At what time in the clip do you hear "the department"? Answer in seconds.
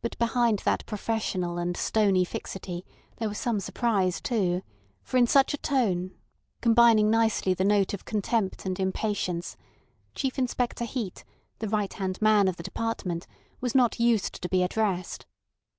12.56-13.26